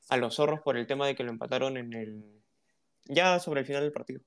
a 0.09 0.17
los 0.17 0.37
zorros 0.37 0.61
por 0.61 0.77
el 0.77 0.87
tema 0.87 1.07
de 1.07 1.15
que 1.15 1.25
lo 1.25 1.31
empataron 1.31 1.77
en 1.77 1.93
el, 1.93 2.25
ya 3.05 3.39
sobre 3.39 3.61
el 3.61 3.67
final 3.67 3.83
del 3.83 3.93
partido. 3.93 4.21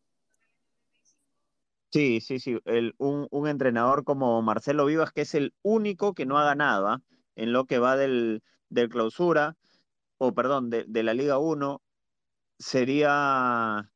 Sí, 1.91 2.21
sí, 2.21 2.39
sí. 2.39 2.59
El, 2.65 2.93
un, 2.99 3.27
un, 3.31 3.47
entrenador 3.47 4.03
como 4.03 4.41
Marcelo 4.43 4.85
Vivas, 4.85 5.11
que 5.11 5.21
es 5.21 5.33
el 5.33 5.55
único 5.63 6.13
que 6.13 6.27
no 6.27 6.37
ha 6.37 6.45
ganado 6.45 6.87
¿ah? 6.87 7.01
en 7.35 7.51
lo 7.51 7.65
que 7.65 7.79
va 7.79 7.97
del, 7.97 8.43
del 8.69 8.89
clausura, 8.89 9.57
o 10.19 10.33
perdón, 10.33 10.69
de, 10.69 10.85
de 10.87 11.01
la 11.01 11.15
Liga 11.15 11.39
1, 11.39 11.81
sería 12.59 13.89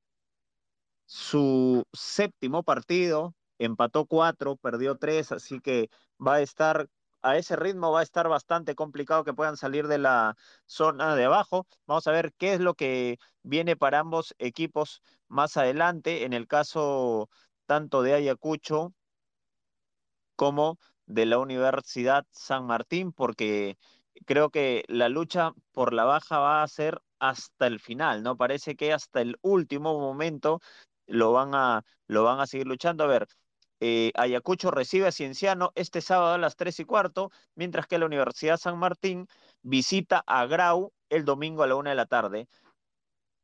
su 1.14 1.86
séptimo 1.94 2.64
partido, 2.64 3.36
empató 3.60 4.08
cuatro, 4.08 4.56
perdió 4.56 4.98
tres, 4.98 5.32
así 5.32 5.60
que 5.60 5.90
va 6.20 6.36
a 6.36 6.42
estar 6.42 6.90
a 7.22 7.38
ese 7.38 7.56
ritmo 7.56 7.92
va 7.92 8.00
a 8.00 8.04
estar 8.04 8.28
bastante 8.28 8.74
complicado 8.76 9.24
que 9.24 9.34
puedan 9.34 9.56
salir 9.56 9.88
de 9.88 10.00
la 10.00 10.36
zona 10.66 11.16
de 11.16 11.26
abajo. 11.26 11.68
Vamos 11.86 12.08
a 12.08 12.12
ver 12.12 12.34
qué 12.38 12.54
es 12.54 12.60
lo 12.62 12.74
que 12.74 13.20
viene 13.44 13.76
para 13.78 14.00
ambos 14.00 14.34
equipos 14.40 15.02
más 15.28 15.56
adelante. 15.56 16.26
En 16.26 16.34
el 16.34 16.48
caso 16.48 17.30
tanto 17.68 18.02
de 18.02 18.16
Ayacucho 18.16 18.94
como 20.36 20.80
de 21.06 21.28
la 21.28 21.38
Universidad 21.38 22.26
San 22.32 22.66
Martín, 22.66 23.14
porque 23.14 23.78
creo 24.26 24.50
que 24.50 24.84
la 24.88 25.10
lucha 25.10 25.54
por 25.74 25.94
la 25.94 26.06
baja 26.06 26.40
va 26.40 26.64
a 26.64 26.68
ser 26.68 27.00
hasta 27.20 27.68
el 27.68 27.80
final, 27.80 28.24
¿no? 28.24 28.36
Parece 28.36 28.76
que 28.76 28.92
hasta 28.94 29.22
el 29.22 29.38
último 29.42 29.98
momento 30.00 30.60
lo 31.08 31.32
van 31.32 31.56
a, 31.56 31.84
lo 32.08 32.24
van 32.24 32.40
a 32.40 32.48
seguir 32.48 32.68
luchando. 32.68 33.04
A 33.04 33.08
ver, 33.08 33.28
eh, 33.80 34.12
Ayacucho 34.16 34.72
recibe 34.72 35.08
a 35.08 35.12
Cienciano 35.12 35.72
este 35.76 36.02
sábado 36.02 36.34
a 36.34 36.38
las 36.38 36.56
3 36.56 36.80
y 36.80 36.86
cuarto, 36.86 37.32
mientras 37.56 37.88
que 37.88 37.98
la 37.98 38.06
Universidad 38.06 38.58
San 38.58 38.78
Martín 38.78 39.28
visita 39.62 40.24
a 40.26 40.46
Grau 40.46 40.94
el 41.10 41.26
domingo 41.26 41.64
a 41.64 41.68
la 41.68 41.76
1 41.76 41.90
de 41.90 41.96
la 41.96 42.06
tarde. 42.06 42.48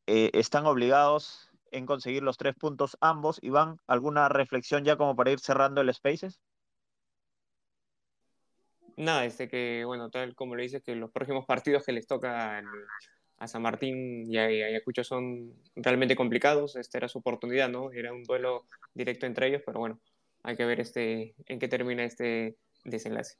Eh, 0.07 0.31
están 0.33 0.65
obligados 0.65 1.49
en 1.71 1.85
conseguir 1.85 2.23
los 2.23 2.37
tres 2.37 2.55
puntos 2.55 2.97
ambos. 3.01 3.39
Iván, 3.41 3.79
¿alguna 3.85 4.29
reflexión 4.29 4.83
ya 4.83 4.95
como 4.95 5.15
para 5.15 5.31
ir 5.31 5.39
cerrando 5.39 5.81
el 5.81 5.93
Spaces? 5.93 6.39
Nada, 8.97 9.25
este 9.25 9.47
que, 9.47 9.83
bueno, 9.85 10.09
tal 10.09 10.35
como 10.35 10.55
le 10.55 10.63
dices, 10.63 10.83
que 10.83 10.95
los 10.95 11.11
próximos 11.11 11.45
partidos 11.45 11.85
que 11.85 11.93
les 11.93 12.07
toca 12.07 12.61
a 13.39 13.47
San 13.47 13.61
Martín 13.61 14.31
y 14.31 14.37
a 14.37 14.45
Ayacucho 14.45 15.03
son 15.03 15.53
realmente 15.75 16.15
complicados. 16.15 16.75
Esta 16.75 16.97
era 16.97 17.07
su 17.07 17.19
oportunidad, 17.19 17.69
¿no? 17.69 17.91
Era 17.91 18.13
un 18.13 18.23
duelo 18.23 18.65
directo 18.93 19.25
entre 19.25 19.47
ellos, 19.47 19.63
pero 19.65 19.79
bueno, 19.79 19.99
hay 20.43 20.55
que 20.55 20.65
ver 20.65 20.81
este, 20.81 21.35
en 21.45 21.59
qué 21.59 21.67
termina 21.67 22.03
este 22.03 22.57
desenlace. 22.83 23.35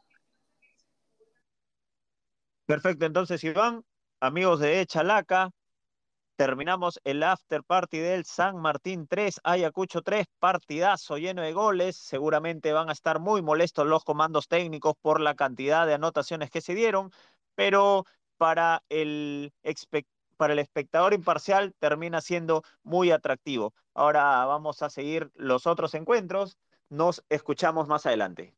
Perfecto, 2.66 3.06
entonces 3.06 3.44
Iván, 3.44 3.84
amigos 4.20 4.60
de 4.60 4.86
Chalaca, 4.86 5.50
terminamos 6.36 7.02
el 7.04 7.24
after 7.24 7.64
party 7.64 7.98
del 7.98 8.24
San 8.24 8.62
Martín 8.62 9.08
3, 9.08 9.42
Ayacucho 9.44 10.02
3, 10.02 10.26
partidazo 10.40 11.18
lleno 11.18 11.42
de 11.42 11.52
goles. 11.52 11.98
Seguramente 11.98 12.72
van 12.72 12.90
a 12.90 12.94
estar 12.94 13.20
muy 13.20 13.42
molestos 13.42 13.86
los 13.88 14.06
comandos 14.06 14.48
técnicos 14.48 14.94
por 15.02 15.20
la 15.20 15.36
cantidad 15.36 15.86
de 15.86 15.96
anotaciones 15.96 16.50
que 16.50 16.62
se 16.62 16.76
dieron, 16.76 17.12
pero 17.56 18.06
para 18.40 18.84
el 18.90 19.54
para 20.38 20.54
el 20.54 20.60
espectador 20.60 21.14
imparcial 21.14 21.76
termina 21.80 22.22
siendo 22.22 22.64
muy 22.84 23.12
atractivo. 23.12 23.74
Ahora 23.94 24.46
vamos 24.46 24.82
a 24.82 24.90
seguir 24.90 25.30
los 25.36 25.68
otros 25.68 25.94
encuentros. 25.96 26.58
Nos 26.90 27.24
escuchamos 27.30 27.88
más 27.90 28.06
adelante. 28.06 28.56